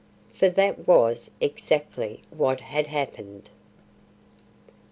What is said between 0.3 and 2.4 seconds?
For that was exactly